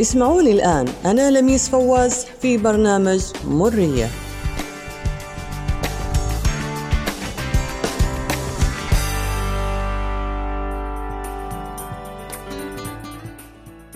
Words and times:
اسمعوني 0.00 0.52
الآن. 0.52 0.88
أنا 1.04 1.30
لميس 1.30 1.68
فواز 1.68 2.26
في 2.42 2.56
برنامج 2.56 3.20
مرية. 3.44 4.08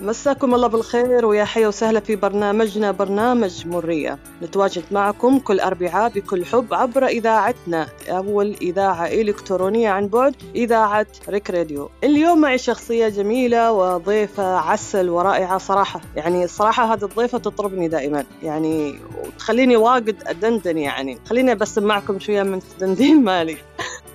مساكم 0.07 0.55
الله 0.55 0.67
بالخير 0.67 1.25
ويا 1.25 1.45
حيا 1.45 1.67
وسهلا 1.67 1.99
في 1.99 2.15
برنامجنا 2.15 2.91
برنامج 2.91 3.67
مرية. 3.67 4.19
نتواجد 4.43 4.83
معكم 4.91 5.39
كل 5.39 5.59
أربعاء 5.59 6.09
بكل 6.09 6.45
حب 6.45 6.73
عبر 6.73 7.05
إذاعتنا. 7.05 7.87
أول 8.09 8.55
إذاعة 8.61 9.07
إلكترونية 9.07 9.89
عن 9.89 10.07
بعد 10.07 10.35
إذاعة 10.55 11.07
ريك 11.29 11.49
راديو. 11.49 11.89
اليوم 12.03 12.41
معي 12.41 12.57
شخصية 12.57 13.07
جميلة 13.07 13.71
وضيفة 13.71 14.57
عسل 14.57 15.09
ورائعة 15.09 15.57
صراحة. 15.57 16.01
يعني 16.15 16.43
الصراحة 16.43 16.93
هذه 16.93 17.03
الضيفة 17.03 17.37
تطربني 17.37 17.87
دائما. 17.87 18.25
يعني 18.43 18.99
وتخليني 19.25 19.75
واجد 19.77 20.15
أدندن 20.27 20.77
يعني. 20.77 21.17
خليني 21.29 21.55
بس 21.55 21.77
معكم 21.77 22.19
شوية 22.19 22.43
من 22.43 22.61
الدندين 22.73 23.23
مالي. 23.23 23.57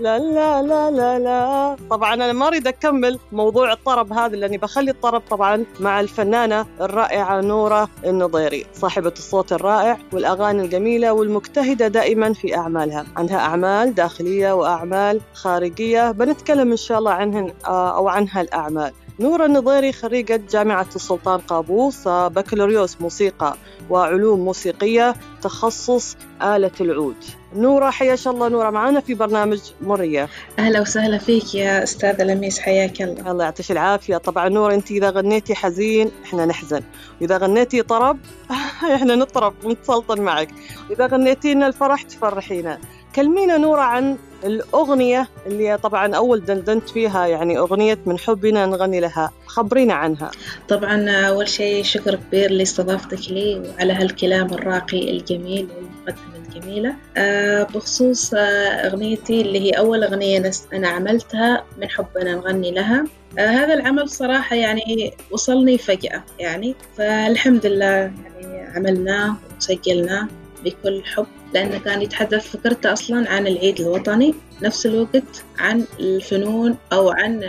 لا 0.00 0.18
لا 0.18 0.62
لا 0.62 0.90
لا 0.90 1.18
لا. 1.18 1.76
طبعا 1.90 2.14
أنا 2.14 2.32
ما 2.32 2.46
أريد 2.46 2.66
أكمل 2.66 3.18
موضوع 3.32 3.72
الطرب 3.72 4.12
هذا 4.12 4.36
لأني 4.36 4.58
بخلي 4.58 4.90
الطرب 4.90 5.22
طبعا 5.30 5.64
مع 5.80 6.00
الفنانة 6.00 6.66
الرائعة 6.80 7.40
نورة 7.40 7.88
النضيري 8.04 8.66
صاحبة 8.74 9.12
الصوت 9.18 9.52
الرائع 9.52 9.98
والأغاني 10.12 10.62
الجميلة 10.62 11.12
والمجتهدة 11.12 11.88
دائما 11.88 12.32
في 12.32 12.56
أعمالها. 12.56 13.06
عندها 13.16 13.38
أعمال 13.38 13.94
داخلية 13.94 14.52
وأعمال 14.52 15.20
خارجية 15.34 16.10
بنتكلم 16.10 16.70
إن 16.70 16.76
شاء 16.76 16.98
الله 16.98 17.12
عنهن 17.12 17.52
آه، 17.66 17.96
أو 17.96 18.08
عنها 18.08 18.40
الأعمال. 18.40 18.92
نورة 19.20 19.46
النضيري 19.46 19.92
خريجة 19.92 20.40
جامعة 20.50 20.86
السلطان 20.96 21.40
قابوس 21.40 22.08
بكالوريوس 22.08 23.00
موسيقى 23.00 23.56
وعلوم 23.90 24.40
موسيقية 24.40 25.14
تخصص 25.42 26.16
آلة 26.42 26.70
العود. 26.80 27.16
نورة 27.56 27.90
حياك 27.90 28.26
الله. 28.26 28.48
نورة 28.48 28.70
معنا 28.70 29.00
في 29.00 29.14
برنامج 29.14 29.60
مرية. 29.80 30.28
أهلا 30.58 30.80
وسهلا 30.80 31.18
فيك 31.18 31.54
يا 31.54 31.82
أستاذة 31.82 32.22
لميس 32.22 32.58
حياك 32.58 33.02
الله. 33.02 33.30
الله 33.30 33.44
يعطيك 33.44 33.70
العافية. 33.70 34.16
طبعا 34.16 34.48
نورة 34.48 34.74
أنت 34.74 34.90
إذا 34.90 35.10
غنيتي 35.10 35.54
حزين 35.54 36.10
إحنا 36.24 36.46
نحزن. 36.46 36.82
وإذا 37.20 37.38
غنيتي 37.38 37.82
طرب 37.82 38.18
إحنا 38.94 39.14
نطرب 39.14 39.54
ونتسلطن 39.64 40.20
معك. 40.20 40.48
وإذا 40.90 41.06
غنيتي 41.06 41.54
لنا 41.54 41.66
الفرح 41.66 42.02
تفرحينا. 42.02 42.78
كلمينا 43.16 43.56
نورة 43.56 43.80
عن 43.80 44.16
الأغنية 44.44 45.28
اللي 45.46 45.78
طبعا 45.78 46.14
أول 46.14 46.44
دندنت 46.44 46.88
فيها 46.88 47.26
يعني 47.26 47.58
أغنية 47.58 47.98
من 48.06 48.18
حبنا 48.18 48.66
نغني 48.66 49.00
لها. 49.00 49.30
خبرينا 49.46 49.94
عنها. 49.94 50.30
طبعا 50.68 51.10
أول 51.10 51.48
شيء 51.48 51.84
شكر 51.84 52.14
كبير 52.14 52.50
لاستضافتك 52.50 53.30
لي 53.30 53.62
وعلى 53.78 53.92
هالكلام 53.92 54.46
الراقي 54.46 55.10
الجميل 55.10 55.68
والمقدمة 55.76 56.46
الجميلة. 56.48 56.94
آه 57.16 57.62
بخصوص 57.62 58.34
آه 58.34 58.38
أغنيتي 58.86 59.40
اللي 59.40 59.60
هي 59.60 59.70
أول 59.70 60.04
أغنية 60.04 60.50
أنا 60.72 60.88
عملتها 60.88 61.64
من 61.78 61.88
حبنا 61.90 62.34
نغني 62.34 62.70
لها. 62.70 63.04
آه 63.38 63.46
هذا 63.46 63.74
العمل 63.74 64.08
صراحة 64.08 64.56
يعني 64.56 65.14
وصلني 65.30 65.78
فجأة 65.78 66.24
يعني. 66.38 66.74
فالحمد 66.98 67.66
لله 67.66 67.86
يعني 67.86 68.66
عملناه 68.76 69.36
وسجلناه. 69.58 70.28
بكل 70.64 71.02
حب 71.04 71.26
لأنه 71.54 71.78
كان 71.78 72.02
يتحدث 72.02 72.56
فكرته 72.56 72.92
أصلا 72.92 73.30
عن 73.30 73.46
العيد 73.46 73.80
الوطني 73.80 74.34
نفس 74.62 74.86
الوقت 74.86 75.44
عن 75.58 75.84
الفنون 76.00 76.76
أو 76.92 77.10
عن 77.10 77.40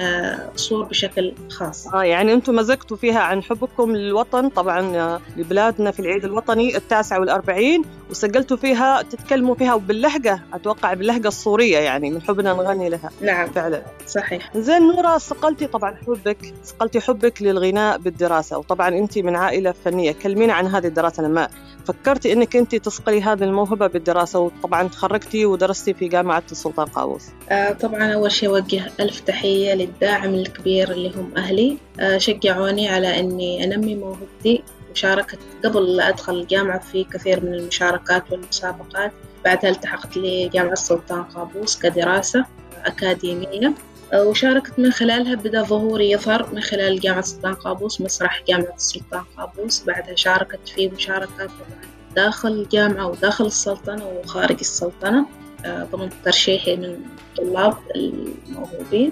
الصور 0.55 0.83
بشكل 0.83 1.33
خاص. 1.50 1.88
آه 1.88 2.03
يعني 2.03 2.33
أنتم 2.33 2.55
مزقتوا 2.55 2.97
فيها 2.97 3.20
عن 3.20 3.44
حبكم 3.44 3.92
للوطن 3.92 4.50
طبعا 4.50 4.95
آه، 4.97 5.22
لبلادنا 5.38 5.92
في 5.92 6.00
العيد 6.00 6.25
الوطني 6.25 6.77
التاسع 6.77 7.17
والأربعين 7.17 7.82
وسجلتوا 8.10 8.58
فيها 8.58 9.02
تتكلموا 9.02 9.55
فيها 9.55 9.76
باللهجة 9.76 10.42
أتوقع 10.54 10.93
باللهجة 10.93 11.27
الصورية 11.27 11.77
يعني 11.77 12.09
من 12.09 12.21
حبنا 12.21 12.54
نغني 12.54 12.89
لها. 12.89 13.09
نعم 13.21 13.48
فعلا. 13.49 13.82
صحيح. 14.08 14.58
زين 14.58 14.82
نورة 14.82 15.17
صقلتي 15.17 15.67
طبعا 15.67 15.95
حبك 16.08 16.54
صقلتي 16.64 16.99
حبك 16.99 17.42
للغناء 17.42 17.98
بالدراسة 17.98 18.58
وطبعا 18.58 18.89
أنت 18.89 19.17
من 19.17 19.36
عائلة 19.36 19.73
فنية. 19.86 20.11
كلمينا 20.11 20.54
عن 20.54 20.67
هذه 20.67 20.88
الدراسة 20.88 21.23
لما 21.23 21.48
فكرتي 21.86 22.33
أنك 22.33 22.55
أنت 22.55 22.76
تصقلي 22.76 23.21
هذه 23.21 23.44
الموهبة 23.44 23.88
بالدراسة 23.88 24.39
وطبعا 24.39 24.88
تخرجتي 24.88 25.45
ودرستي 25.45 25.94
في 25.94 26.08
جامعة 26.08 26.44
السلطان 26.52 26.88
قابوس 26.88 27.26
آه 27.49 27.71
طبعا 27.71 28.14
أول 28.14 28.32
شيء 28.32 28.49
أوجه 28.49 28.92
ألف 28.99 29.20
تحية 29.20 29.73
للداعم 29.73 30.36
الكبير 30.36 30.92
اللي 30.92 31.11
هم 31.16 31.32
أهلي. 31.38 31.77
آه 31.99 32.17
شجعوني 32.17 32.89
على 32.89 33.20
أني 33.20 33.64
أنمي 33.64 33.95
موهبتي. 33.95 34.64
وشاركت 34.92 35.39
قبل 35.66 35.95
لا 35.95 36.10
أدخل 36.10 36.33
الجامعة 36.33 36.80
في 36.80 37.04
كثير 37.04 37.45
من 37.45 37.54
المشاركات 37.54 38.32
والمسابقات. 38.32 39.11
بعدها 39.45 39.70
التحقت 39.70 40.17
لجامعة 40.17 40.73
السلطان 40.73 41.23
قابوس 41.23 41.80
كدراسة 41.80 42.45
أكاديمية. 42.86 43.67
آه، 43.67 43.73
وشاركت 44.14 44.80
من 44.80 44.92
خلالها 44.92 45.36
بدأ 45.36 45.64
ظهوري 45.64 46.12
يظهر 46.12 46.54
من 46.54 46.62
خلال 46.62 47.00
جامعة 47.00 47.20
السلطان 47.20 47.54
قابوس 47.54 48.02
مسرح 48.02 48.44
جامعة 48.48 48.76
السلطان 48.76 49.24
قابوس. 49.38 49.84
بعدها 49.84 50.16
شاركت 50.16 50.68
في 50.68 50.88
مشاركات 50.88 51.50
طبعا 51.50 51.82
داخل 52.16 52.52
الجامعة 52.52 53.08
وداخل 53.08 53.46
السلطنة 53.46 54.08
وخارج 54.08 54.58
السلطنة. 54.60 55.26
آه، 55.66 55.84
ضمن 55.84 56.10
ترشيحي 56.26 56.76
من 56.76 56.98
الطلاب 57.40 57.78
الموهوبين. 57.96 59.12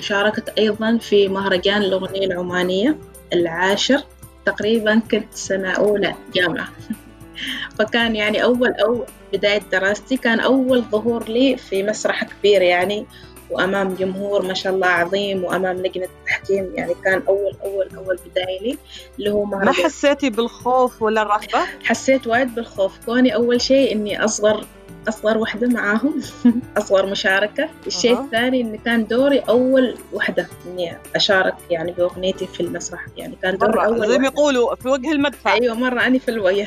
شاركت 0.00 0.48
أيضا 0.58 0.98
في 0.98 1.28
مهرجان 1.28 1.82
الأغنية 1.82 2.26
العمانية 2.26 2.98
العاشر. 3.32 4.02
تقريبا 4.46 5.02
كنت 5.10 5.34
سنة 5.34 5.70
أولى 5.70 6.14
جامعة. 6.34 6.68
فكان 7.78 8.16
يعني 8.16 8.42
أول 8.42 8.72
أو 8.72 9.04
بداية 9.32 9.62
دراستي 9.72 10.16
كان 10.16 10.40
أول 10.40 10.82
ظهور 10.82 11.28
لي 11.28 11.56
في 11.56 11.82
مسرح 11.82 12.24
كبير 12.24 12.62
يعني 12.62 13.06
وأمام 13.50 13.94
جمهور 13.94 14.42
ما 14.42 14.54
شاء 14.54 14.72
الله 14.72 14.86
عظيم 14.86 15.44
وأمام 15.44 15.76
لجنة 15.76 16.08
التحكيم 16.20 16.72
يعني 16.74 16.94
كان 17.04 17.22
أول 17.28 17.52
أول 17.64 17.88
أول 17.96 18.18
بداية 18.30 18.60
لي 18.60 18.78
اللي 19.18 19.30
هو 19.30 19.44
ما 19.44 19.72
حسيتي 19.72 20.30
بالخوف 20.30 21.02
ولا 21.02 21.22
الرهبة؟ 21.22 21.66
حسيت 21.84 22.26
وايد 22.26 22.54
بالخوف 22.54 22.92
كوني 23.06 23.34
أول 23.34 23.60
شيء 23.60 23.92
إني 23.92 24.24
أصغر 24.24 24.64
أصغر 25.08 25.38
وحدة 25.38 25.68
معاهم 25.68 26.22
أصغر 26.78 27.06
مشاركة. 27.06 27.68
الشيء 27.86 28.16
أه. 28.18 28.20
الثاني 28.20 28.60
إن 28.60 28.76
كان 28.76 29.06
دوري 29.06 29.38
أول 29.38 29.94
وحدة 30.12 30.46
إني 30.66 30.96
أشارك 31.16 31.54
يعني 31.70 31.92
بأغنيتي 31.92 32.46
في 32.46 32.60
المسرح. 32.60 33.06
يعني 33.16 33.36
كان 33.42 33.58
دوري 33.58 33.84
أول 33.84 34.08
زي 34.08 34.18
ما 34.18 34.26
يقولوا 34.26 34.74
في 34.74 34.88
وجه 34.88 35.12
المدفع. 35.12 35.52
أيوة 35.52 35.74
مرة 35.74 36.06
أني 36.06 36.18
في 36.18 36.30
الوجه. 36.30 36.66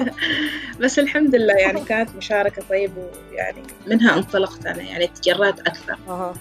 بس 0.80 0.98
الحمد 0.98 1.34
لله 1.34 1.54
يعني 1.54 1.80
كانت 1.88 2.10
مشاركة 2.16 2.62
طيبة 2.70 2.94
ويعني 3.32 3.62
منها 3.86 4.16
انطلقت 4.18 4.66
أنا 4.66 4.82
يعني 4.82 5.06
تجرأت 5.06 5.60
أكثر. 5.60 5.98
أه. 6.08 6.34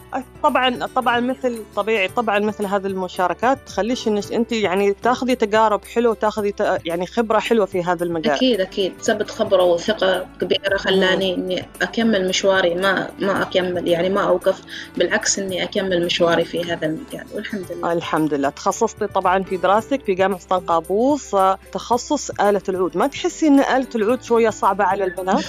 طبعا 0.43 0.85
طبعا 0.95 1.19
مثل 1.19 1.61
طبيعي 1.75 2.07
طبعا 2.07 2.39
مثل 2.39 2.65
هذه 2.65 2.87
المشاركات 2.87 3.57
تخليش 3.65 4.07
إنك 4.07 4.33
أنت 4.33 4.51
يعني 4.51 4.93
تاخذي 5.03 5.35
تجارب 5.35 5.85
حلوة 5.85 6.13
تاخذي 6.13 6.53
يعني 6.85 7.05
خبرة 7.05 7.39
حلوة 7.39 7.65
في 7.65 7.83
هذا 7.83 8.03
المجال. 8.03 8.33
أكيد 8.33 8.61
أكيد. 8.61 8.93
ثبت 9.01 9.31
خبرة 9.31 9.63
وثقة 9.63 10.27
كبيرة 10.41 10.77
خلاني 10.77 11.06
خلاني 11.07 11.35
إني 11.35 11.65
أكمل 11.81 12.27
مشواري 12.27 12.75
ما 12.75 13.09
ما 13.19 13.41
أكمل 13.41 13.87
يعني 13.87 14.09
ما 14.09 14.21
أوقف 14.21 14.61
بالعكس 14.97 15.39
إني 15.39 15.63
أكمل 15.63 16.05
مشواري 16.05 16.45
في 16.45 16.63
هذا 16.73 16.85
المجال 16.85 17.25
والحمد 17.33 17.71
لله. 17.71 17.93
الحمد 17.93 18.33
لله. 18.33 18.49
تخصصتي 18.49 19.07
طبعا 19.07 19.43
في 19.43 19.57
دراستك 19.57 20.03
في 20.03 20.13
جامعة 20.13 20.39
سلطان 20.39 20.59
قابوس 20.59 21.35
تخصص 21.71 22.29
آلة 22.29 22.61
العود. 22.69 22.97
ما 22.97 23.07
تحسي 23.07 23.47
إن 23.47 23.59
آلة 23.59 23.87
العود 23.95 24.23
شوية 24.23 24.49
صعبة 24.49 24.83
على 24.83 25.03
البنات؟ 25.03 25.45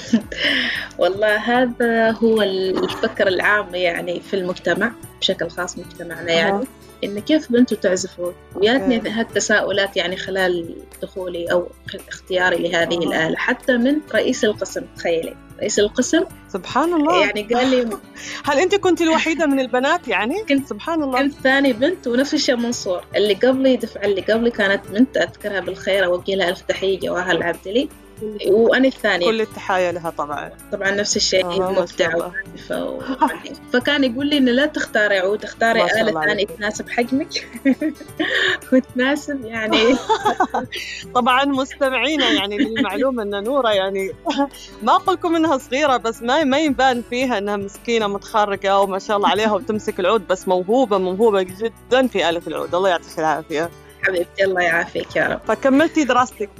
والله 0.98 1.36
هذا 1.36 2.10
هو 2.10 2.42
الفكر 2.42 3.28
العام 3.28 3.75
يعني 3.75 4.20
في 4.20 4.36
المجتمع 4.36 4.92
بشكل 5.20 5.50
خاص 5.50 5.78
مجتمعنا 5.78 6.32
يعني 6.32 6.64
إن 7.05 7.19
كيف 7.20 7.52
بنتوا 7.52 7.76
تعزفون 7.76 8.34
وياتني 8.55 9.10
هالتساؤلات 9.10 9.96
يعني 9.96 10.16
خلال 10.16 10.75
دخولي 11.02 11.52
أو 11.52 11.69
اختياري 12.08 12.69
لهذه. 12.69 12.99
الآلة 12.99 13.37
حتى 13.37 13.76
من 13.76 14.00
رئيس 14.14 14.44
القسم 14.44 14.84
تخيلي. 14.96 15.47
رئيس 15.58 15.78
القسم؟ 15.78 16.25
سبحان 16.49 16.93
الله 16.94 17.26
يعني 17.26 17.43
قال 17.43 17.70
لي 17.70 17.96
هل 18.49 18.58
أنت 18.58 18.75
كنت 18.75 19.00
الوحيدة 19.00 19.46
من 19.46 19.60
البنات 19.60 20.08
يعني؟ 20.08 20.44
كنت 20.49 20.69
سبحان 20.69 21.02
الله 21.02 21.22
كنت 21.22 21.32
ثاني 21.32 21.72
بنت 21.72 22.06
ونفس 22.06 22.34
الشيء 22.34 22.56
منصور 22.56 23.05
اللي 23.16 23.34
قبلي 23.34 23.76
دفع 23.76 24.02
اللي 24.02 24.20
قبلي 24.20 24.50
كانت 24.50 24.87
بنت 24.88 25.16
أذكرها 25.16 25.60
بالخير 25.60 26.05
اوجه 26.05 26.34
لها 26.34 26.49
ألف 26.49 26.60
تحية 26.60 27.00
جواهر 27.00 27.37
العبدلي 27.37 27.88
وأنا 28.47 28.88
الثانية. 28.88 29.26
كل 29.26 29.41
التحايا 29.41 29.93
لها 29.93 30.11
طبعا. 30.11 30.50
طبعا 30.73 30.91
نفس 30.91 31.17
الشيء 31.17 31.44
آه 31.47 31.70
مبدعه 31.73 32.32
فكان 33.73 34.05
يقول 34.05 34.26
لي 34.26 34.38
إنه 34.38 34.53
لا 34.53 34.67
تختاري 34.67 35.19
عود 35.19 35.44
اختاري 35.44 35.85
آلة 35.85 36.20
ثانية 36.26 36.47
تناسب 36.47 36.88
حجمك. 36.88 37.49
وتناسب 38.73 39.44
يعني. 39.44 39.97
طبعا 41.15 41.44
مستمعينا 41.44 42.31
يعني 42.31 42.59
للمعلومة 42.59 43.23
إن 43.23 43.44
نورة 43.44 43.69
يعني 43.69 44.12
ما 44.82 44.93
أقول 44.97 45.15
لكم 45.15 45.37
إنها 45.37 45.59
صغيرة 45.59 45.97
بس 45.97 46.23
ما 46.23 46.44
ما 46.44 46.59
يبان 46.59 47.03
فيها 47.11 47.38
إنها 47.38 47.56
مسكينة 47.56 48.06
متخرجة 48.06 48.81
وما 48.81 48.99
شاء 48.99 49.17
الله 49.17 49.29
عليها 49.29 49.53
وتمسك 49.53 50.00
العود 50.00 50.26
بس 50.29 50.49
موهوبة 50.49 50.99
موهوبة 50.99 51.43
جدا 51.43 52.06
في 52.06 52.29
آلة 52.29 52.43
العود. 52.47 52.75
الله 52.75 52.88
يعطيك 52.88 53.19
العافية. 53.19 53.70
حبيبتي 54.03 54.44
الله 54.44 54.62
يعافيك 54.62 55.17
يا 55.17 55.26
رب. 55.26 55.41
فكملتي 55.49 56.05
دراستك 56.05 56.50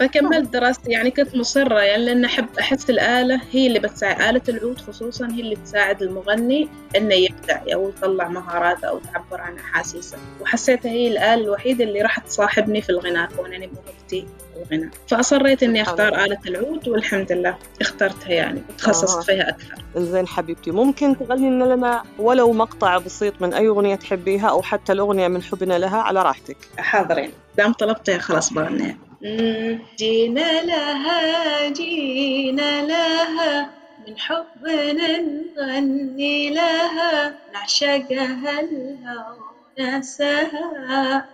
فكملت 0.00 0.52
دراستي. 0.52 0.90
يعني 0.90 1.10
كنت 1.10 1.36
مصرة 1.36 1.80
يعني 1.80 2.04
لأن 2.04 2.24
أحب 2.24 2.46
أحس 2.60 2.90
الآلة 2.90 3.40
هي 3.50 3.66
اللي 3.66 3.78
بتساعد 3.78 4.20
آلة 4.20 4.42
العود 4.48 4.78
خصوصا 4.80 5.26
هي 5.26 5.40
اللي 5.40 5.56
تساعد 5.56 6.02
المغني 6.02 6.68
إنه 6.96 7.14
يبدع 7.14 7.60
أو 7.74 7.88
يطلع 7.88 8.28
مهاراته 8.28 8.88
أو 8.88 8.98
تعبر 8.98 9.40
عن 9.40 9.58
أحاسيسه. 9.58 10.16
وحسيتها 10.40 10.90
هي 10.90 11.08
الآلة 11.08 11.44
الوحيدة 11.44 11.84
اللي 11.84 12.02
راح 12.02 12.18
تصاحبني 12.18 12.82
في 12.82 12.90
الغناء 12.90 13.28
كونني 13.36 13.66
موهبتي 13.66 14.26
الغناء. 14.56 14.90
فأصريت 15.08 15.62
إني 15.62 15.82
أختار 15.82 16.24
آلة 16.24 16.38
العود 16.46 16.88
والحمد 16.88 17.32
لله 17.32 17.56
اخترتها 17.80 18.32
يعني 18.32 18.62
وتخصصت 18.68 19.18
آه. 19.18 19.22
فيها 19.22 19.48
أكثر. 19.48 19.84
زين 19.96 20.26
حبيبتي 20.26 20.70
ممكن 20.70 21.18
تغني 21.18 21.50
لنا 21.50 22.02
ولو 22.18 22.52
مقطع 22.52 22.98
بسيط 22.98 23.42
من 23.42 23.54
أي 23.54 23.68
أغنية 23.68 23.94
تحبيها 23.94 24.48
أو 24.48 24.62
حتى 24.62 24.92
الأغنية 24.92 25.28
من 25.28 25.42
حبنا 25.42 25.78
لها 25.78 25.98
على 25.98 26.22
راحتك. 26.22 26.56
حاضرين. 26.78 27.32
دام 27.56 27.72
طلبتها 27.72 28.18
خلاص 28.18 28.52
بغنيها. 28.52 28.96
جينا 29.22 30.62
لها 30.62 31.68
جينا 31.68 32.82
لها. 32.86 33.74
من 33.98 34.18
حبنا 34.18 35.18
نغني 35.18 36.50
لها. 36.50 37.38
نعشقها 37.52 38.60
الهوى 38.60 39.38
وناسها 39.78 41.28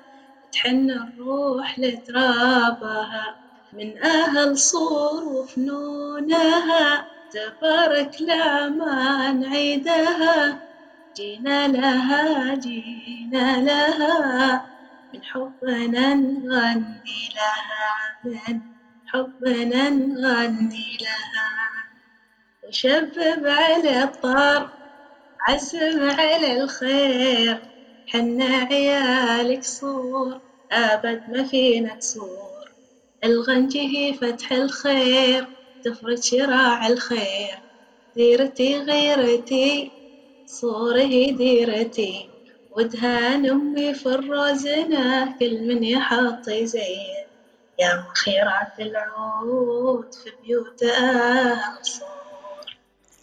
تحن 0.53 0.91
الروح 0.91 1.79
لترابها. 1.79 3.37
من 3.73 3.99
أهل 4.03 4.59
صور 4.59 5.25
وفنونها. 5.25 7.07
تبارك 7.31 8.11
لا 8.21 8.69
ما 8.69 9.33
نعيدها 9.33 10.63
جينا 11.17 11.69
لها 11.69 12.55
جينا 12.55 13.61
لها. 13.63 14.76
حبنا 15.25 16.15
نغني 16.15 17.29
لها 17.35 18.19
من 18.25 18.61
حبنا 19.07 19.91
نغني 19.91 20.97
لها. 21.01 21.51
وشبب 22.63 23.47
على 23.47 24.03
الطار 24.03 24.73
عزم 25.49 26.11
على 26.11 26.57
الخير 26.63 27.63
حنا 28.07 28.45
عيالك 28.45 29.65
صور 29.65 30.41
أبد 30.73 31.23
ما 31.27 31.45
فينا 31.45 31.95
كسور 31.95 32.73
الغنجه 33.25 34.13
فتح 34.21 34.53
الخير 34.53 35.49
تفرد 35.83 36.19
شراع 36.23 36.87
الخير. 36.87 37.63
ديرتي 38.15 38.79
غيرتي 38.81 39.93
صوره 40.47 41.31
ديرتي. 41.37 42.36
ودهان 42.77 43.51
أمي 43.51 43.95
في 43.95 44.07
الرزنة 44.07 45.39
كل 45.39 45.69
من 45.69 45.85
يحط 45.85 46.49
يزين 46.49 47.27
يا 47.79 48.05
مخيرات 48.11 48.81
العود 48.81 50.15
في 50.15 50.31
بيوت 50.45 50.83
أهل 50.83 51.83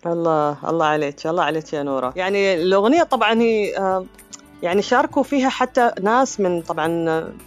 الله 0.05 0.57
الله 0.67 0.85
عليك 0.85 1.27
الله 1.27 1.43
عليك 1.43 1.73
يا 1.73 1.83
نورة. 1.83 2.13
يعني 2.15 2.53
الأغنية 2.53 3.03
طبعا 3.03 3.41
هي 3.41 3.73
يعني 4.63 4.81
شاركوا 4.81 5.23
فيها 5.23 5.49
حتى 5.49 5.91
ناس 6.01 6.39
من 6.39 6.61
طبعا 6.61 6.87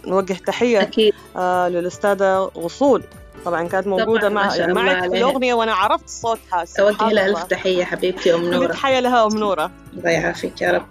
نوجه 0.07 0.33
تحية 0.33 0.81
أكيد. 0.81 1.13
آه 1.35 1.69
للأستاذة 1.69 2.51
غصون. 2.57 3.03
طبعا 3.45 3.67
كانت 3.67 3.87
موجودة 3.87 4.29
مع 4.29 4.57
معك 4.67 5.09
في 5.09 5.17
الأغنية 5.17 5.53
وأنا 5.53 5.73
عرفت 5.73 6.09
صوتها. 6.09 6.65
أوجه 6.79 7.09
لها 7.09 7.25
ألف 7.25 7.43
تحية 7.43 7.83
حبيبتي 7.83 8.33
أم 8.33 8.53
نورة. 8.53 8.67
تحية 8.67 8.99
لها 8.99 9.25
أم 9.25 9.37
نورة. 9.37 9.71
الله 9.93 10.09
يعافيك 10.09 10.61
يا 10.61 10.71
رب. 10.71 10.85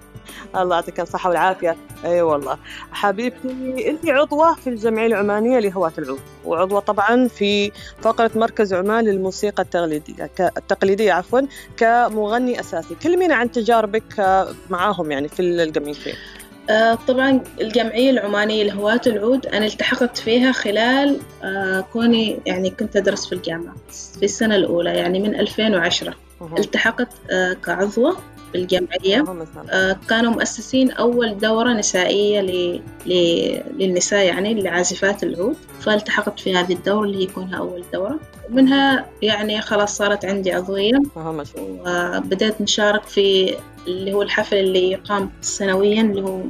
الله 0.57 0.77
يعطيك 0.77 1.01
الصحة 1.01 1.29
والعافية. 1.31 1.77
أي 2.05 2.11
أيوة 2.11 2.33
والله. 2.33 2.59
حبيبتي 2.93 3.91
انت 3.91 4.09
عضوة 4.09 4.55
في 4.55 4.67
الجمعية 4.71 5.07
العمانية 5.07 5.59
لهواة 5.59 5.93
العود 5.99 6.21
وعضوة 6.45 6.81
طبعا 6.81 7.29
في 7.29 7.73
فقرة 8.03 8.31
مركز 8.35 8.75
عمان 8.75 9.05
للموسيقى 9.05 9.63
التقليدية 9.63 10.31
التقليدية 10.41 11.13
عفوا 11.13 11.41
كمغني 11.77 12.61
أساسي. 12.61 12.95
كلمينا 13.03 13.35
عن 13.35 13.51
تجاربك 13.51 14.45
معاهم 14.71 15.11
يعني 15.11 15.29
في 15.29 15.43
الجمعيتين؟ 15.43 16.15
آه 16.71 16.95
طبعا 16.95 17.41
الجمعية 17.61 18.11
العمانية 18.11 18.65
لهواة 18.65 19.01
العود 19.07 19.47
أنا 19.47 19.67
التحقت 19.67 20.19
فيها 20.19 20.53
خلال 20.53 21.21
آه 21.43 21.81
كوني 21.93 22.39
يعني 22.47 22.71
كنت 22.71 22.97
أدرس 22.97 23.27
في 23.27 23.35
الجامعة 23.35 23.75
في 24.19 24.25
السنة 24.25 24.57
الأولى 24.57 24.91
يعني 24.97 25.21
من 25.21 25.35
2010 25.41 26.15
التحقت 26.59 27.09
آه 27.31 27.53
كعضوة 27.53 28.17
بالجمعية. 28.57 29.25
آه 29.71 29.97
كانوا 30.09 30.33
مؤسسين 30.33 30.91
أول 30.91 31.39
دورة 31.39 31.73
نسائية 31.73 32.41
ل... 32.41 32.81
ل... 33.07 33.13
للنساء 33.79 34.27
يعني 34.27 34.55
لعازفات 34.55 35.23
العود. 35.23 35.57
فالتحقت 35.81 36.41
في 36.41 36.57
هذه 36.57 36.73
الدورة 36.73 37.05
اللي 37.05 37.23
هي 37.23 37.27
كونها 37.27 37.59
أول 37.59 37.85
دورة. 37.93 38.21
ومنها 38.51 39.07
يعني 39.23 39.61
خلاص 39.61 39.97
صارت 39.97 40.25
عندي 40.25 40.53
عضوية. 40.53 41.03
وبدأت 41.59 42.61
نشارك 42.61 43.03
في 43.03 43.57
اللي 43.87 44.13
هو 44.13 44.23
الحفل 44.23 44.57
اللي 44.57 44.91
يقام 44.91 45.31
سنويا 45.41 46.03
اللي 46.03 46.23
هو 46.23 46.41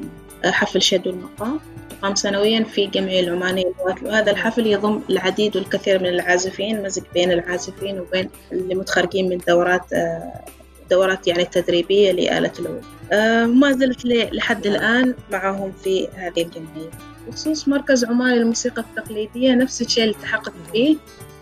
حفل 0.45 0.83
شد 0.83 1.07
والمقام 1.07 1.61
يقام 1.99 2.15
سنويا 2.15 2.65
في 2.65 2.85
الجمعية 2.85 3.21
العمانية 3.21 3.73
وهذا 4.03 4.31
الحفل 4.31 4.67
يضم 4.67 5.01
العديد 5.11 5.57
والكثير 5.57 5.99
من 5.99 6.07
العازفين 6.07 6.83
مزج 6.83 7.03
بين 7.15 7.33
العازفين 7.33 8.01
وبين 8.01 8.31
اللي 8.53 8.75
متخرجين 8.75 9.29
من 9.29 9.39
دورات 9.49 9.93
آه، 9.93 10.45
دورات 10.91 11.29
يعني 11.29 11.45
تدريبية 11.45 12.13
لآلة 12.13 12.53
العود 12.59 12.83
آه 13.13 13.45
ما 13.45 13.73
زلت 13.73 14.05
لحد 14.05 14.67
الآن 14.67 15.15
معهم 15.31 15.73
في 15.73 16.09
هذه 16.09 16.43
الجمعية. 16.43 16.91
بخصوص 17.29 17.69
مركز 17.69 18.05
عمان 18.05 18.35
للموسيقى 18.35 18.83
التقليدية 18.83 19.55
نفس 19.55 19.83
الشيء 19.83 20.05
اللي 20.05 20.15
التحقت 20.15 20.53
فيه. 20.73 20.97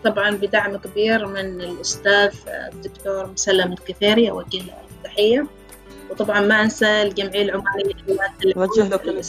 طبعا 0.04 0.30
بدعم 0.30 0.76
كبير 0.76 1.26
من 1.26 1.60
الأستاذ 1.60 2.30
الدكتور 2.72 3.26
مسلم 3.26 3.72
الكثيري 3.72 4.30
أوجه 4.30 4.58
له 4.58 4.74
التحية. 4.98 5.46
وطبعا 6.10 6.40
ما 6.40 6.62
أنسى 6.62 7.02
الجمعية 7.02 7.42
العمانية 7.42 7.94
وجه 8.56 8.88
له 8.88 8.96
كل 8.96 9.24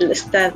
التحية 0.00 0.06
الأستاذ 0.06 0.52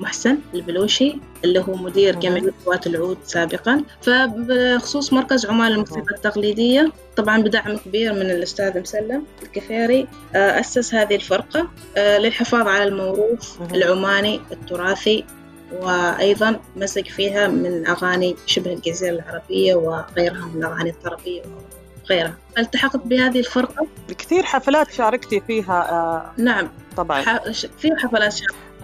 محسن 0.00 0.38
البلوشي 0.54 1.18
اللي 1.44 1.60
هو 1.60 1.74
مدير 1.74 2.14
جمعية 2.14 2.50
قوات 2.66 2.86
العود 2.86 3.18
سابقا. 3.24 3.84
فبخصوص 4.02 5.12
مركز 5.12 5.46
عمان 5.46 5.70
للموسيقى 5.72 6.14
التقليدية 6.14 6.92
طبعا 7.16 7.42
بدعم 7.42 7.76
كبير 7.76 8.12
من 8.12 8.30
الأستاذ 8.30 8.80
مسلم 8.80 9.24
الكفيري 9.42 10.08
آه، 10.34 10.60
أسس 10.60 10.94
هذه 10.94 11.14
الفرقة 11.14 11.68
آه، 11.96 12.18
للحفاظ 12.18 12.68
على 12.68 12.84
الموروث 12.84 13.58
العماني 13.74 14.40
التراثي 14.52 15.24
وأيضا 15.72 16.60
مسك 16.76 17.08
فيها 17.08 17.48
من 17.48 17.86
أغاني 17.86 18.36
شبه 18.46 18.72
الجزيرة 18.72 19.14
العربية 19.14 19.74
وغيرها 19.74 20.46
من 20.54 20.64
الأغاني 20.64 20.90
الطربية 20.90 21.42
وغيرها. 22.04 22.34
التحقت 22.58 23.00
بهذه 23.06 23.38
الفرقة. 23.38 23.86
كثير 24.18 24.42
حفلات 24.42 24.92
شاركتي 24.92 25.40
فيها 25.40 25.90
آه 25.90 26.42
نعم. 26.42 26.68
طبعا. 26.96 27.22
في 27.78 27.90
حفلات 27.96 28.34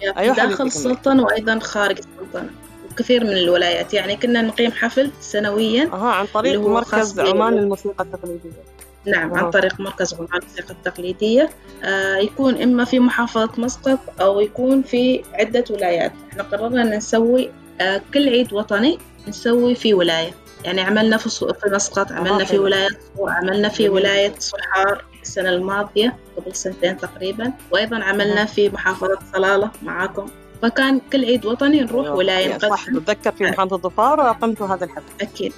شاركت 0.01 0.17
أيوة 0.17 0.35
داخل 0.35 0.65
السلطنة 0.65 1.23
وأيضا 1.23 1.59
خارج 1.59 1.97
السلطنة 1.97 2.49
كثير 2.97 3.23
من 3.23 3.37
الولايات 3.37 3.93
يعني 3.93 4.15
كنا 4.15 4.41
نقيم 4.41 4.71
حفل 4.71 5.11
سنويا 5.21 5.89
أها 5.93 6.09
عن 6.09 6.25
طريق 6.25 6.59
مركز 6.59 7.19
عمان 7.19 7.53
للموسيقى 7.53 8.03
التقليدية. 8.03 8.49
نعم. 9.05 9.33
عن 9.33 9.49
طريق 9.49 9.79
مركز 9.79 10.13
عمان 10.13 10.29
للموسيقى 10.33 10.73
التقليدية. 10.73 11.49
آه 11.83 12.17
يكون 12.17 12.61
إما 12.61 12.85
في 12.85 12.99
محافظة 12.99 13.49
مسقط 13.57 13.99
أو 14.21 14.39
يكون 14.39 14.81
في 14.81 15.23
عدة 15.33 15.63
ولايات. 15.69 16.11
إحنا 16.31 16.43
قررنا 16.43 16.83
نسوي 16.97 17.49
آه 17.81 18.01
كل 18.13 18.29
عيد 18.29 18.53
وطني 18.53 18.99
نسوي 19.27 19.75
في 19.75 19.93
ولاية. 19.93 20.31
يعني 20.63 20.81
عملنا 20.81 21.17
في 21.17 21.29
في 21.29 21.69
مسقط 21.71 22.11
عملنا 22.11 22.45
في 22.45 22.57
ولاية 22.57 22.89
عملنا 23.19 23.69
في 23.69 23.89
ولاية 23.89 24.33
صحار 24.39 25.05
السنة 25.25 25.49
الماضية 25.49 26.15
قبل 26.37 26.55
سنتين 26.55 26.97
تقريبا 26.97 27.53
وأيضا 27.71 28.03
عملنا 28.03 28.45
في 28.45 28.69
محافظة 28.69 29.19
صلالة 29.33 29.71
معاكم. 29.83 30.27
فكان 30.61 31.01
كل 31.13 31.25
عيد 31.25 31.45
وطني 31.45 31.81
نروح 31.81 32.05
أيوة. 32.05 32.17
ولاية 32.17 32.47
نقدم 32.47 32.69
صح 32.69 32.89
بتذكر 32.89 33.31
في 33.31 33.43
محافظة 33.43 33.77
ظفار 33.77 34.21
قمت 34.21 34.61
هذا 34.61 34.85
الحفل. 34.85 35.03
أكيد. 35.21 35.53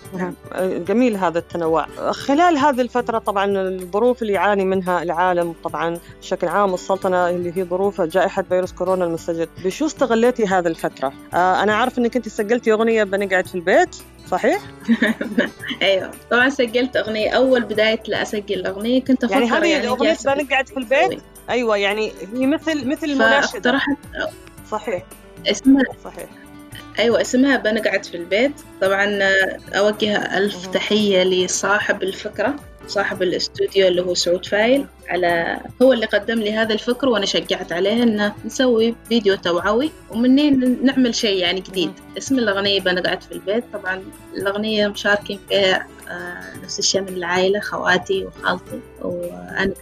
جميل 0.87 1.17
هذا 1.17 1.39
التنوع. 1.39 1.85
خلال 2.11 2.57
هذه 2.57 2.81
الفترة 2.81 3.17
طبعا 3.17 3.45
الظروف 3.57 4.21
اللي 4.21 4.33
يعاني 4.33 4.65
منها 4.65 5.03
العالم 5.03 5.55
طبعا 5.63 5.97
بشكل 6.21 6.47
عام 6.47 6.73
السلطنة 6.73 7.29
اللي 7.29 7.53
هي 7.55 7.63
ظروف 7.63 8.01
جائحة 8.01 8.41
فيروس 8.41 8.71
كورونا 8.71 9.05
المستجد. 9.05 9.49
بشو 9.65 9.85
استغليتي 9.85 10.45
هذه 10.45 10.67
الفترة؟ 10.67 11.13
آه 11.33 11.63
أنا 11.63 11.75
عارف 11.75 11.99
أنك 11.99 12.15
أنت 12.15 12.29
سجلتي 12.29 12.71
أغنية 12.71 13.03
بنقعد 13.03 13.47
في 13.47 13.55
البيت 13.55 13.95
صحيح؟ 14.31 14.61
أيوه. 15.81 16.11
طبعا 16.31 16.49
سجلت 16.49 16.97
أغنية 16.97 17.29
أول 17.29 17.63
بداية 17.63 18.03
لا 18.07 18.21
أسجل 18.21 18.65
أغنية 18.65 19.01
كنت 19.01 19.23
أفكر 19.23 19.35
يعني 19.35 19.51
هذه 19.51 19.67
يعني 19.67 19.87
اغنيه 19.87 20.17
بنقعد 20.25 20.67
في 20.67 20.77
البيت؟ 20.77 21.21
أيوه 21.49 21.77
يعني 21.77 22.11
هي 22.33 22.45
مثل 22.45 22.87
مثل 22.87 23.15
مناشده 23.15 23.81
صحيح. 24.71 25.03
اسمها 25.47 25.83
صحيح. 26.03 26.29
أيوة 26.99 27.21
اسمها 27.21 27.57
بنقعد 27.57 28.05
في 28.05 28.17
البيت. 28.17 28.51
طبعا 28.81 29.19
أوجه 29.73 30.37
ألف 30.37 30.65
تحية 30.67 31.23
لصاحب 31.23 32.03
الفكرة. 32.03 32.55
صاحب 32.87 33.23
الاستوديو 33.23 33.87
اللي 33.87 34.01
هو 34.01 34.13
سعود 34.13 34.45
فايل 34.45 34.85
على 35.09 35.59
هو 35.81 35.93
اللي 35.93 36.05
قدم 36.05 36.39
لي 36.39 36.53
هذا 36.53 36.73
الفكر 36.73 37.09
وأنا 37.09 37.25
شجعت 37.25 37.71
عليه 37.71 38.03
إنه 38.03 38.33
نسوي 38.45 38.95
فيديو 39.09 39.35
توعوي 39.35 39.91
ومنين 40.11 40.85
نعمل 40.85 41.15
شيء 41.15 41.37
يعني 41.37 41.61
جديد. 41.61 41.91
اسم 42.17 42.39
الأغنية 42.39 42.81
أنا 42.81 43.01
قعدت 43.01 43.23
في 43.23 43.31
البيت 43.31 43.63
طبعا 43.73 44.03
الأغنية 44.37 44.87
مشاركين 44.87 45.39
فيها 45.49 45.87
آه، 46.09 46.57
نفس 46.63 46.79
الشيء 46.79 47.01
من 47.01 47.07
العائلة 47.07 47.59
خواتي 47.59 48.25
وخالتي 48.25 48.79
وأنا 49.01 49.73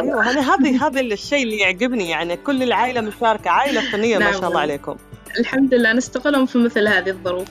أيوة 0.00 0.22
هذه 0.22 0.86
هذا 0.86 1.00
الشيء 1.00 1.42
اللي 1.42 1.58
يعجبني 1.58 2.10
يعني 2.10 2.36
كل 2.36 2.62
العائلة 2.62 3.00
مشاركة 3.00 3.50
عائلة 3.50 3.90
فنية 3.90 4.18
ما 4.18 4.24
نعم. 4.24 4.32
شاء 4.32 4.48
الله 4.48 4.60
عليكم. 4.60 4.96
الحمد 5.38 5.74
لله 5.74 5.92
نستغلهم 5.92 6.46
في 6.46 6.58
مثل 6.58 6.88
هذه 6.88 7.10
الظروف. 7.10 7.48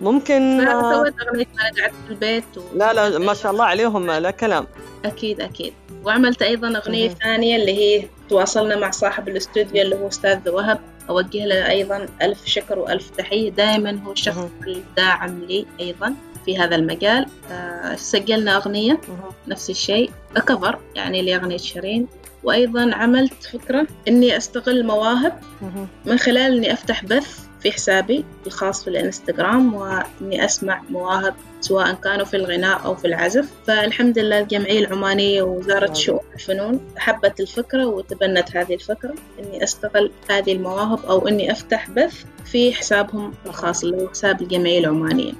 ممكن 0.00 0.66
سويت 0.94 1.14
أغنية 1.28 1.46
أنا 1.60 1.82
قعدت 1.82 1.94
في 2.06 2.10
البيت 2.10 2.44
و... 2.56 2.60
لا 2.74 2.92
لا 2.92 3.18
ما 3.18 3.34
شاء 3.34 3.52
الله 3.52 3.64
عليهم 3.64 4.10
لا 4.10 4.30
كلام. 4.30 4.66
أكيد 5.04 5.40
أكيد. 5.40 5.72
وعملت 6.04 6.42
أيضا 6.42 6.78
أغنية 6.78 7.08
مهم. 7.08 7.16
ثانية 7.22 7.56
اللي 7.56 7.72
هي 7.78 8.04
تواصلنا 8.28 8.76
مع 8.76 8.90
صاحب 8.90 9.28
الاستوديو 9.28 9.82
اللي 9.82 9.96
هو 9.96 10.08
أستاذ 10.08 10.48
وهب. 10.48 10.80
أوجه 11.10 11.44
له 11.46 11.70
أيضا 11.70 12.08
ألف 12.22 12.46
شكر 12.46 12.78
وألف 12.78 13.10
تحية. 13.10 13.50
دائما 13.50 14.00
هو 14.06 14.12
الشخص 14.12 14.36
مهم. 14.36 14.50
الداعم 14.66 15.38
لي 15.48 15.66
أيضا. 15.80 16.14
في 16.44 16.58
هذا 16.58 16.76
المجال 16.76 17.26
آه، 17.50 17.94
سجلنا 17.96 18.56
أغنية. 18.56 19.00
نفس 19.48 19.70
الشيء 19.70 20.10
كفر 20.36 20.78
يعني 20.94 21.22
لأغنية 21.22 21.56
شيرين 21.56 22.06
وأيضا 22.42 22.94
عملت 22.94 23.44
فكرة 23.52 23.86
إني 24.08 24.36
أستغل 24.36 24.86
مواهب 24.86 25.32
مهم. 25.62 25.88
من 26.06 26.18
خلال 26.18 26.56
إني 26.56 26.72
أفتح 26.72 27.04
بث 27.04 27.38
في 27.60 27.72
حسابي 27.72 28.24
الخاص 28.46 28.84
في 28.84 28.90
الانستغرام 28.90 29.74
وإني 29.74 30.44
أسمع 30.44 30.82
مواهب 30.90 31.34
سواء 31.64 31.94
كانوا 31.94 32.24
في 32.24 32.36
الغناء 32.36 32.84
أو 32.84 32.94
في 32.94 33.06
العزف 33.06 33.48
فالحمد 33.66 34.18
لله 34.18 34.38
الجمعية 34.38 34.78
العمانية 34.78 35.42
ووزارة. 35.42 35.92
شؤون 35.94 36.20
الفنون 36.34 36.80
حبت 36.96 37.40
الفكرة 37.40 37.86
وتبنت 37.86 38.56
هذه 38.56 38.74
الفكرة 38.74 39.14
إني 39.38 39.64
أستغل 39.64 40.10
هذه 40.30 40.52
المواهب 40.52 41.04
أو 41.04 41.28
إني 41.28 41.52
أفتح 41.52 41.90
بث 41.90 42.24
في 42.44 42.72
حسابهم 42.72 43.32
الخاص 43.46 43.84
اللي 43.84 44.02
هو 44.02 44.08
حساب 44.08 44.42
الجمعية 44.42 44.78
العمانية. 44.78 45.32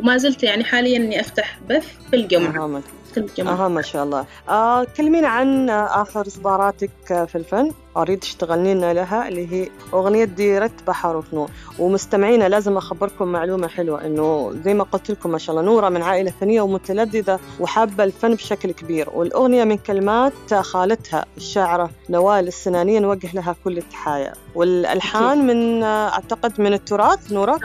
وما 0.00 0.16
زلت 0.16 0.42
يعني 0.42 0.64
حاليا 0.64 0.96
إني 0.96 1.20
أفتح 1.20 1.58
بث 1.70 1.86
في 2.10 2.16
الجمعة 2.16 2.82
أها 3.18 3.26
كل 3.26 3.34
جمعة 3.36 3.52
أها 3.52 3.68
ما 3.68 3.82
شاء 3.82 4.04
الله. 4.04 4.26
آه 4.48 4.84
كلمينا 4.84 5.28
عن 5.28 5.70
آخر 5.70 6.26
إصداراتك 6.26 6.90
في 7.06 7.34
الفن. 7.34 7.72
أريد 7.96 8.18
تشتغلين 8.18 8.76
لنا 8.76 8.92
لها 8.92 9.28
اللي 9.28 9.52
هي 9.52 9.68
أغنية 9.94 10.24
ديرة 10.24 10.70
بحر 10.86 11.16
وفنون. 11.16 11.48
ومستمعينا 11.78 12.48
لازم 12.48 12.76
أخبركم 12.76 13.28
معلومة 13.28 13.68
حلوة 13.68 14.06
إنه 14.06 14.52
زي 14.64 14.74
ما 14.74 14.84
قلت 14.84 15.10
لكم 15.10 15.30
ما 15.30 15.38
شاء 15.38 15.56
الله 15.56 15.70
نورة 15.70 15.88
من 15.88 16.02
عائلة 16.02 16.32
فنية 16.40 16.60
ومتلذذة 16.60 17.40
وحابة 17.60 18.04
الفن 18.04 18.34
بشكل 18.34 18.70
كبير. 18.70 19.10
والأغنية 19.14 19.64
من 19.64 19.76
كلمات 19.76 20.54
خالتها 20.54 21.24
الشاعرة 21.36 21.90
نوال 22.10 22.48
السنانية 22.48 22.98
نوجه 22.98 23.28
لها 23.34 23.56
كل 23.64 23.78
التحايا. 23.78 24.32
والألحان 24.54 25.46
من 25.46 25.82
أعتقد 25.82 26.60
من 26.60 26.72
التراث 26.72 27.32
نورة؟ 27.32 27.60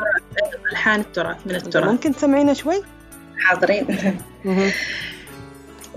ألحان 0.71 0.99
التراث 0.99 1.37
من 1.45 1.55
التراث. 1.55 1.89
ممكن 1.89 2.15
تسمعينا 2.15 2.53
شوي؟ 2.53 2.83
حاضرين. 3.37 3.87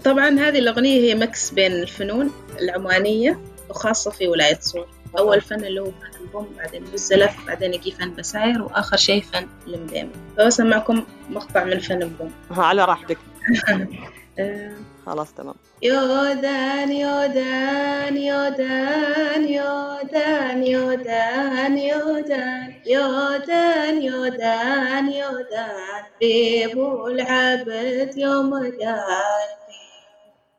طبعا 0.05 0.28
هذه 0.28 0.59
الأغنية 0.59 1.00
هي 1.00 1.14
mix 1.14 1.50
بين 1.50 1.73
الفنون 1.73 2.31
العمانية 2.61 3.38
وخاصة 3.71 4.11
في 4.11 4.28
ولاية 4.28 4.59
صور 4.61 4.88
أول 5.19 5.40
فن 5.40 5.64
اللي 5.64 5.81
هو 5.81 5.90
فن 5.90 6.25
ألبوم 6.25 6.49
بعدين 6.59 6.85
بالزلف 6.85 7.47
بعدين 7.47 7.75
يجي 7.75 7.90
فن 7.90 8.14
بساير 8.14 8.62
وآخر 8.62 8.97
شيء 8.97 9.23
فن 9.23 9.49
المديمة 9.67 10.11
فبسمعكم 10.38 11.05
مقطع 11.31 11.64
من 11.64 11.78
فن 11.78 12.02
ألبوم. 12.02 12.33
على 12.50 12.85
راحتك. 12.85 13.19
آه، 14.38 14.73
خلاص 15.07 15.33
تمام. 15.35 15.55
يودان 15.83 16.93
يودان 16.93 18.17
يودان 18.17 19.49
يودان 19.49 20.67
يودان 20.67 21.78
يودان 21.78 22.73
يودان 22.87 24.02
يودان 24.02 25.12
يودان. 25.12 26.02
بيبو 26.21 27.07
العبد 27.07 28.12
يوم 28.17 28.55
قال 28.55 29.49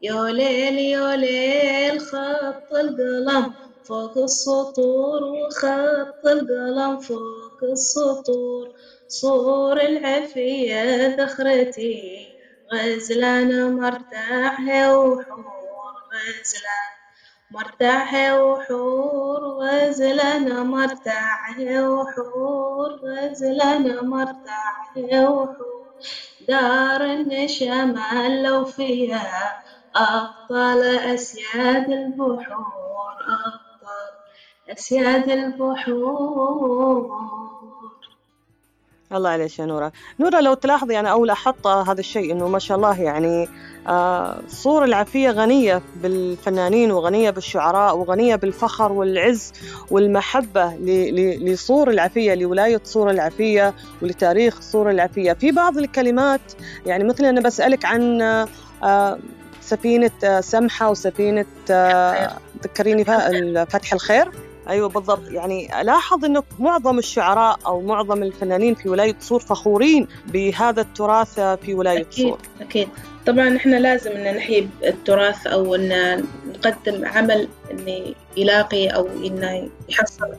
يا 0.02 0.32
ليل 0.32 0.80
يا 0.80 1.16
ليل 1.16 2.00
خط 2.00 2.74
القلم 2.74 3.54
فوق 3.84 4.18
السطور 4.18 5.24
وخط 5.24 6.26
القلم 6.28 6.98
فوق 6.98 7.60
السطور 7.64 8.70
صور 9.08 9.82
العفية 9.82 11.08
ذخرتي. 11.20 12.28
غزلان 12.74 13.76
مرتاحة 13.76 14.98
وحور 15.00 15.94
غزلان 16.14 16.92
مرتاحة 17.52 18.44
وحور 18.46 19.42
غزلان 19.62 20.62
مرتاحة 20.68 21.90
وحور 21.90 22.90
غزلان 23.04 23.96
مرتاحة 24.06 25.30
وحور. 25.30 25.94
دار 26.40 27.02
النشامة 27.06 28.28
لو 28.28 28.66
فيها 28.66 29.60
أبطال 29.96 30.84
أسياد 31.00 31.90
البحور 31.90 32.46
أبطال 33.28 34.10
أسياد 34.70 35.30
البحور. 35.30 37.10
الله 39.14 39.30
عليك 39.30 39.60
يا 39.60 39.66
نورة. 39.66 39.92
نورة 40.20 40.40
لو 40.40 40.54
تلاحظي 40.54 41.00
أنا 41.00 41.10
أو 41.10 41.26
لاحظت 41.26 41.68
هذا 41.68 42.00
الشيء 42.00 42.32
إنه 42.32 42.48
ما 42.48 42.60
شاء 42.60 42.78
الله 42.78 43.02
يعني 43.02 43.48
آه 43.88 44.40
صور 44.48 44.84
العفية 44.84 45.30
غنية 45.30 45.82
بالفنانين 45.96 46.92
وغنية 46.92 47.30
بالشعراء 47.30 47.98
وغنية 47.98 48.36
بالفخر 48.36 48.92
والعز 48.92 49.54
والمحبة 49.92 50.76
لصور 51.42 51.90
العفية 51.90 52.34
لولاية 52.34 52.82
صور 52.84 53.10
العفية 53.10 53.74
ولتاريخ 54.02 54.62
صور 54.62 54.90
العفية 54.90 55.34
في 55.34 55.52
بعض 55.52 55.78
الكلمات 55.78 56.42
يعني 56.86 57.04
مثلا 57.04 57.30
أنا 57.30 57.42
بسألك 57.42 57.86
عن 57.86 58.22
آه 58.84 59.20
سفينة 59.70 60.12
آه، 60.24 60.42
سمحة 60.42 60.90
وسفينة 60.92 61.46
آه 61.72 62.38
ذكريني 62.64 63.04
فا- 63.06 63.66
فتح 63.66 63.94
الخير. 63.94 64.32
أيوه 64.70 64.90
بالضبط. 64.90 65.30
يعني 65.32 65.82
ألاحظ 65.82 66.26
إنه 66.26 66.44
معظم 66.60 66.98
الشعراء 67.00 67.60
أو 67.66 67.82
معظم 67.82 68.24
الفنانين 68.24 68.76
في 68.76 68.90
ولاية 68.90 69.16
صور 69.20 69.40
فخورين 69.40 70.08
بهذا 70.28 70.82
التراث 70.82 71.40
في 71.40 71.74
ولاية 71.74 72.02
أكيد 72.02 72.28
صور 72.28 72.38
أكيد. 72.62 72.88
طبعا 73.26 73.56
إحنا 73.58 73.76
لازم 73.76 74.12
إن 74.12 74.36
نحيي 74.36 74.70
التراث 74.84 75.48
أو 75.48 75.76
إن 75.76 76.24
نقدم 76.56 77.06
عمل 77.06 77.48
إنه 77.72 78.14
يلاقي 78.38 78.88
أو 78.88 79.08
إنه 79.26 79.70
يحصل. 79.90 80.30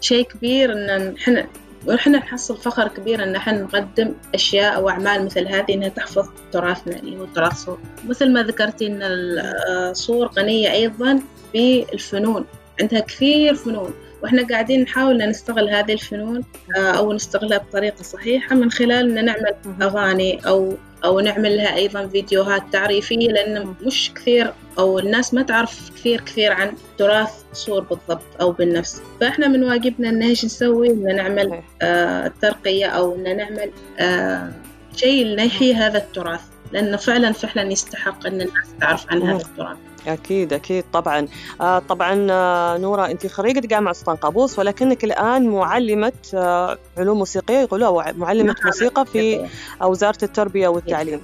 شيء 0.00 0.22
كبير 0.26 0.72
إن 0.72 1.14
إحنا 1.16 1.46
وإحنا 1.86 2.18
نحصل 2.18 2.56
فخر 2.56 2.88
كبير 2.88 3.22
إن 3.22 3.36
إحنا 3.36 3.62
نقدم 3.62 4.14
أشياء 4.34 4.76
أو 4.76 4.88
أعمال 4.88 5.24
مثل 5.24 5.48
هذه 5.48 5.74
إنها 5.74 5.88
تحفظ 5.88 6.28
تراثنا 6.52 6.96
اللي 6.96 7.18
هو 7.18 7.24
تراث 7.24 7.64
صور 7.64 7.78
مثل 8.08 8.32
ما 8.32 8.42
ذكرتي 8.42 8.86
إن 8.86 8.98
الصور 9.02 10.26
غنية 10.26 10.72
أيضا 10.72 11.20
بالفنون 11.54 12.44
عندها 12.80 13.00
كثير 13.00 13.54
فنون 13.54 13.94
وإحنا 14.22 14.46
قاعدين 14.46 14.82
نحاول 14.82 15.22
إن 15.22 15.28
نستغل 15.28 15.70
هذه 15.70 15.92
الفنون 15.92 16.44
آه، 16.76 16.80
أو 16.80 17.12
نستغلها 17.12 17.58
بطريقة 17.58 18.02
صحيحة 18.02 18.54
من 18.56 18.70
خلال 18.70 19.18
إن 19.18 19.24
نعمل. 19.24 19.54
أغاني 19.82 20.46
أو 20.46 20.76
أو 21.04 21.20
نعمل 21.20 21.56
لها 21.56 21.76
أيضا 21.76 22.06
فيديوهات 22.06 22.62
تعريفية 22.72 23.28
لأن 23.28 23.74
مش 23.82 24.12
كثير 24.14 24.52
أو 24.78 24.98
الناس 24.98 25.34
ما 25.34 25.42
تعرف 25.42 25.90
كثير 25.90 26.20
كثير 26.20 26.52
عن 26.52 26.72
تراث 26.98 27.30
صور 27.52 27.80
بالضبط 27.80 28.40
أو 28.40 28.52
بالنفس 28.52 29.02
فإحنا 29.20 29.48
من 29.48 29.64
واجبنا 29.64 30.08
إن 30.08 30.22
إيش 30.22 30.44
نسوي 30.44 30.90
إن 30.90 31.16
نعمل. 31.16 31.62
آه 31.82 32.32
ترقية 32.42 32.86
أو 32.86 33.14
إن 33.14 33.36
نعمل 33.36 33.70
آه 33.98 34.52
شيء 34.96 35.26
لنحيي 35.26 35.74
هذا 35.74 35.98
التراث 35.98 36.40
لأنه 36.72 36.96
فعلا 36.96 37.32
فعلا 37.32 37.72
يستحق 37.72 38.26
إن 38.26 38.40
الناس 38.40 38.68
تعرف 38.80 39.06
عن. 39.10 39.22
هذا 39.22 39.36
التراث 39.36 39.76
أكيد 40.06 40.52
أكيد 40.52 40.84
طبعا 40.92 41.28
آه 41.60 41.78
طبعا 41.78 42.26
آه 42.30 42.78
نورة 42.78 43.06
انت 43.06 43.26
خريجة 43.26 43.66
جامعة 43.66 43.94
سلطان 43.94 44.16
قابوس 44.16 44.58
ولكنك 44.58 45.04
الآن 45.04 45.48
معلمة 45.48 46.12
آه 46.34 46.78
علوم 46.98 47.18
موسيقية 47.18 47.58
يقولوها 47.58 48.12
معلمة 48.12 48.52
نعم. 48.52 48.66
موسيقى 48.66 49.06
في 49.06 49.48
وزاره 49.82 50.18
التربية 50.22 50.68
والتعليم 50.68 51.20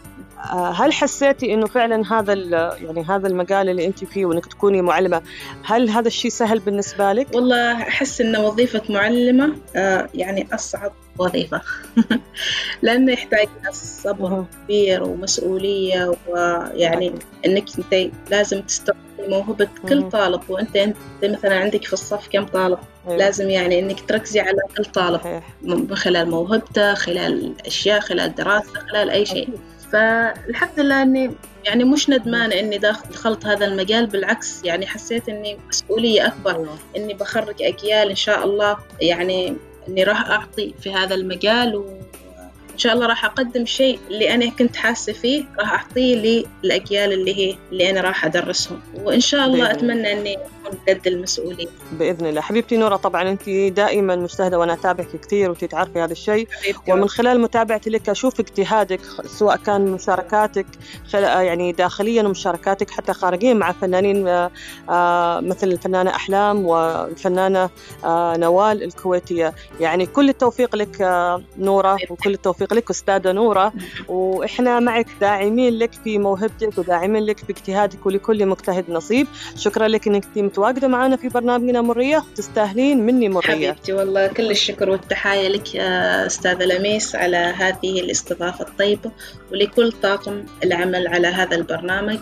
آه 0.52 0.70
هل 0.70 0.92
حسيتي 0.92 1.54
إنه 1.54 1.66
فعلا 1.66 2.18
هذا 2.18 2.32
يعني 2.82 3.02
هذا 3.02 3.28
المجال 3.28 3.68
اللي 3.68 3.86
انت 3.86 4.04
فيه 4.04 4.26
وإنك 4.26 4.46
تكوني 4.46 4.82
معلمة 4.82 5.22
هل 5.64 5.90
هذا 5.90 6.08
الشيء 6.08 6.30
سهل 6.30 6.58
بالنسبة 6.58 7.12
لك؟ 7.12 7.34
والله 7.34 7.72
أحس 7.82 8.20
إن 8.20 8.36
وظيفة 8.36 8.82
معلمة 8.88 9.56
آه، 9.76 10.08
يعني 10.14 10.48
أصعب 10.52 10.92
وظيفة 11.18 11.60
لأنه 12.82 13.12
يحتاج 13.12 13.48
صبر. 13.72 14.44
كبير 14.64 15.02
ومسؤولية 15.02 16.14
ويعني. 16.28 17.12
إنك 17.46 17.64
أنت 17.78 18.12
لازم 18.30 18.62
تستغل 18.62 18.96
موهبة 19.28 19.68
كل. 19.88 20.08
طالب 20.08 20.40
وأنت 20.48 20.76
أنت 20.76 20.96
مثلا 21.22 21.58
عندك 21.58 21.84
في 21.84 21.92
الصف 21.92 22.28
كم 22.28 22.46
طالب 22.46 22.78
أيوة. 23.06 23.18
لازم 23.18 23.50
يعني 23.50 23.78
إنك 23.78 24.00
تركزي 24.00 24.40
على 24.40 24.58
كل 24.76 24.84
طالب 24.84 25.42
من 25.62 25.96
خلال 25.96 26.30
موهبته 26.30 26.94
خلال 26.94 27.54
أشياء 27.66 28.00
خلال 28.00 28.34
دراسة 28.34 28.80
خلال 28.90 29.10
أي 29.10 29.26
شيء. 29.26 29.48
فالحمد 29.92 30.80
لله 30.80 31.02
إني 31.02 31.30
يعني 31.64 31.84
مش 31.84 32.10
ندمانة 32.10 32.58
إني 32.58 32.78
دخلت 32.78 33.46
هذا 33.46 33.66
المجال 33.66 34.06
بالعكس 34.06 34.64
يعني 34.64 34.86
حسيت 34.86 35.28
إني 35.28 35.58
مسؤولية 35.68 36.26
أكبر 36.26 36.50
أيوة. 36.50 36.78
إني 36.96 37.14
بخرج 37.14 37.62
أجيال 37.62 38.08
إن 38.08 38.16
شاء 38.16 38.44
الله 38.44 38.76
يعني 39.00 39.56
إني 39.88 40.04
راح 40.04 40.30
أعطي 40.30 40.74
في 40.82 40.92
هذا 40.92 41.14
المجال 41.14 41.76
و 41.76 41.98
إن 42.72 42.78
شاء 42.78 42.94
الله 42.94 43.06
راح 43.06 43.24
أقدم 43.24 43.66
شيء 43.66 43.98
اللي 44.10 44.34
أنا 44.34 44.50
كنت 44.50 44.76
حاسة 44.76 45.12
فيه 45.12 45.44
راح 45.58 45.72
أعطيه 45.72 46.44
للأجيال 46.62 47.12
اللي 47.12 47.36
هي 47.36 47.56
اللي 47.72 47.90
أنا 47.90 48.00
راح 48.00 48.24
أدرسهم. 48.24 48.80
وإن 48.94 49.20
شاء 49.20 49.46
الله. 49.46 49.70
أتمنى 49.70 50.12
إني 50.12 50.38
قد 50.88 51.06
المسؤولية 51.06 51.68
بإذن 51.92 52.26
الله. 52.26 52.40
حبيبتي 52.40 52.76
نورة 52.76 52.96
طبعا 52.96 53.30
أنت 53.30 53.50
دائما 53.50 54.16
مجتهدة 54.16 54.58
وأنا 54.58 54.72
أتابعك 54.72 55.16
كثير 55.16 55.50
وأنت 55.50 55.64
تعرفي 55.64 56.00
هذا 56.00 56.12
الشيء. 56.12 56.48
ومن 56.88 57.08
خلال 57.08 57.40
متابعتي 57.40 57.90
لك 57.90 58.08
أشوف 58.08 58.40
اجتهادك 58.40 59.00
سواء 59.26 59.56
كان 59.56 59.86
مشاركاتك 59.90 60.66
يعني 61.14 61.72
داخليا 61.72 62.22
ومشاركاتك 62.22 62.90
حتى 62.90 63.12
خارجيا 63.12 63.54
مع 63.54 63.72
فنانين 63.72 64.28
آه، 64.28 64.50
آه، 64.88 65.40
مثل 65.40 65.68
الفنانة 65.68 66.10
أحلام 66.10 66.66
والفنانة 66.66 67.70
آه، 68.04 68.36
نوال 68.36 68.82
الكويتية. 68.82 69.54
يعني 69.80 70.06
كل 70.06 70.28
التوفيق 70.28 70.76
لك 70.76 70.96
نورة 71.58 71.96
وكل 72.10 72.34
التوفيق 72.34 72.74
لك 72.74 72.90
أستاذة 72.90 73.32
نورة. 73.32 73.72
وإحنا 74.08 74.80
معك 74.80 75.06
داعمين 75.20 75.78
لك 75.78 75.92
في 76.04 76.18
موهبتك 76.18 76.78
وداعمين 76.78 77.22
لك 77.22 77.38
في 77.38 77.50
اجتهادك 77.50 78.06
ولكل 78.06 78.46
مجتهد 78.46 78.84
نصيب. 78.88 79.26
شكرا 79.56 79.88
لك 79.88 80.08
إنك 80.08 80.24
متواجدة 80.58 80.88
معنا 80.88 81.16
في 81.16 81.28
برنامجنا 81.28 81.80
مرية. 81.80 82.24
تستاهلين 82.36 83.06
مني 83.06 83.28
مرية. 83.28 83.72
حبيبتي 83.72 83.92
والله 83.92 84.26
كل 84.26 84.50
الشكر 84.50 84.90
والتحايا 84.90 85.48
لك 85.48 85.76
أستاذة 86.26 86.64
لميس 86.64 87.14
على 87.14 87.36
هذه 87.36 88.00
الاستضافة 88.00 88.64
الطيبة 88.64 89.10
ولكل 89.52 89.92
طاقم 89.92 90.44
العمل 90.64 91.08
على 91.08 91.28
هذا 91.28 91.56
البرنامج. 91.56 92.18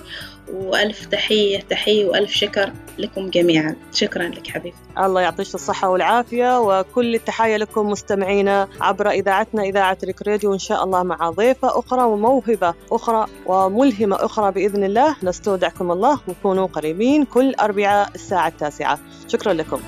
وألف 0.53 1.07
تحية 1.07 1.61
تحية 1.61 2.07
وألف 2.07 2.31
شكر 2.31 2.73
لكم 2.99 3.31
جميعا. 3.31 3.77
شكرا 3.93 4.23
لك 4.23 4.47
حبيبي 4.47 4.77
الله 4.99 5.21
يعطيك 5.21 5.55
الصحة 5.55 5.89
والعافية 5.89 6.61
وكل 6.61 7.15
التحية 7.15 7.57
لكم 7.57 7.91
مستمعينا 7.91 8.69
عبر 8.81 9.11
إذاعتنا 9.11 9.63
إذاعة 9.63 9.99
ريك 10.05 10.29
راديو 10.29 10.53
إن 10.53 10.59
شاء 10.59 10.85
الله 10.85 11.03
مع 11.03 11.31
ضيفة 11.31 11.79
أخرى 11.79 12.03
وموهبة 12.03 12.75
أخرى 12.93 13.27
وملهمة 13.47 14.17
أخرى 14.25 14.53
بإذن 14.53 14.85
الله. 14.85 15.17
نستودعكم 15.23 15.93
الله 15.93 16.21
وكونوا 16.29 16.67
قريبين 16.67 17.25
كل 17.25 17.55
أربعاء 17.55 18.11
الساعة 18.15 18.49
التاسعة. 18.49 18.99
شكرا 19.29 19.53
لكم. 19.53 19.81